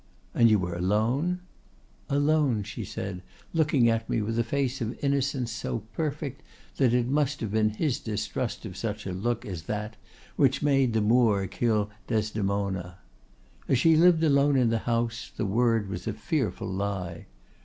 '—'And 0.33 0.49
you 0.49 0.57
were 0.57 0.73
alone?'—'Alone,' 0.73 2.65
said 2.65 3.17
she, 3.23 3.53
looking 3.55 3.87
at 3.87 4.09
me 4.09 4.19
with 4.19 4.39
a 4.39 4.43
face 4.43 4.81
of 4.81 4.97
innocence 5.03 5.51
so 5.51 5.83
perfect 5.93 6.41
that 6.77 6.91
it 6.91 7.05
must 7.05 7.39
have 7.39 7.51
been 7.51 7.69
his 7.69 7.99
distrust 7.99 8.65
of 8.65 8.75
such 8.75 9.05
a 9.05 9.13
look 9.13 9.45
as 9.45 9.61
that 9.65 9.97
which 10.37 10.63
made 10.63 10.93
the 10.93 11.01
Moor 11.01 11.45
kill 11.45 11.91
Desdemona. 12.07 12.97
As 13.67 13.77
she 13.77 13.95
lived 13.95 14.23
alone 14.23 14.57
in 14.57 14.71
the 14.71 14.79
house, 14.89 15.31
the 15.37 15.45
word 15.45 15.87
was 15.87 16.07
a 16.07 16.13
fearful 16.13 16.67
lie. 16.67 17.27